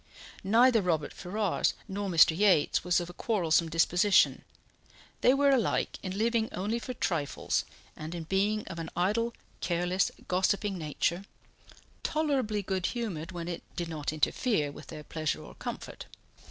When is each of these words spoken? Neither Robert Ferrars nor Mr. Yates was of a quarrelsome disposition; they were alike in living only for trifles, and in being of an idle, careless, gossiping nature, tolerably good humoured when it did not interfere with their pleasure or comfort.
Neither 0.43 0.81
Robert 0.81 1.13
Ferrars 1.13 1.75
nor 1.87 2.09
Mr. 2.09 2.35
Yates 2.35 2.83
was 2.83 2.99
of 2.99 3.07
a 3.07 3.13
quarrelsome 3.13 3.69
disposition; 3.69 4.43
they 5.21 5.31
were 5.31 5.51
alike 5.51 5.99
in 6.01 6.17
living 6.17 6.49
only 6.51 6.79
for 6.79 6.95
trifles, 6.95 7.65
and 7.95 8.15
in 8.15 8.23
being 8.23 8.65
of 8.67 8.79
an 8.79 8.89
idle, 8.97 9.35
careless, 9.59 10.09
gossiping 10.27 10.75
nature, 10.75 11.25
tolerably 12.01 12.63
good 12.63 12.87
humoured 12.87 13.31
when 13.31 13.47
it 13.47 13.61
did 13.75 13.89
not 13.89 14.11
interfere 14.11 14.71
with 14.71 14.87
their 14.87 15.03
pleasure 15.03 15.43
or 15.43 15.53
comfort. 15.53 16.07